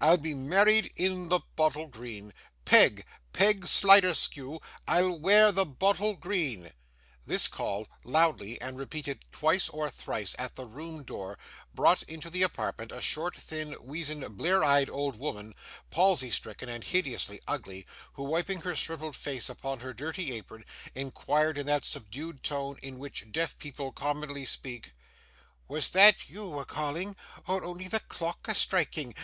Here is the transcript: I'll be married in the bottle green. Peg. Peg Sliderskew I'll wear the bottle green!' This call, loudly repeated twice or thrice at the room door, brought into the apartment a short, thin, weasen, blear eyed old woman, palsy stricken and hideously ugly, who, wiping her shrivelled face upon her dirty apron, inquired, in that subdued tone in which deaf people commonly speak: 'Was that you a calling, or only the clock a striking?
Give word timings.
I'll 0.00 0.16
be 0.16 0.34
married 0.34 0.90
in 0.96 1.28
the 1.28 1.38
bottle 1.54 1.86
green. 1.86 2.32
Peg. 2.64 3.06
Peg 3.32 3.66
Sliderskew 3.66 4.58
I'll 4.88 5.16
wear 5.16 5.52
the 5.52 5.64
bottle 5.64 6.14
green!' 6.14 6.72
This 7.24 7.46
call, 7.46 7.86
loudly 8.02 8.58
repeated 8.60 9.24
twice 9.30 9.68
or 9.68 9.88
thrice 9.88 10.34
at 10.40 10.56
the 10.56 10.66
room 10.66 11.04
door, 11.04 11.38
brought 11.72 12.02
into 12.02 12.30
the 12.30 12.42
apartment 12.42 12.90
a 12.90 13.00
short, 13.00 13.36
thin, 13.36 13.76
weasen, 13.80 14.22
blear 14.36 14.64
eyed 14.64 14.90
old 14.90 15.16
woman, 15.20 15.54
palsy 15.88 16.32
stricken 16.32 16.68
and 16.68 16.82
hideously 16.82 17.40
ugly, 17.46 17.86
who, 18.14 18.24
wiping 18.24 18.62
her 18.62 18.74
shrivelled 18.74 19.14
face 19.14 19.48
upon 19.48 19.78
her 19.78 19.94
dirty 19.94 20.32
apron, 20.32 20.64
inquired, 20.96 21.56
in 21.56 21.66
that 21.66 21.84
subdued 21.84 22.42
tone 22.42 22.76
in 22.82 22.98
which 22.98 23.30
deaf 23.30 23.56
people 23.56 23.92
commonly 23.92 24.44
speak: 24.44 24.90
'Was 25.68 25.90
that 25.90 26.28
you 26.28 26.58
a 26.58 26.64
calling, 26.64 27.14
or 27.46 27.62
only 27.62 27.86
the 27.86 28.00
clock 28.00 28.48
a 28.48 28.54
striking? 28.56 29.14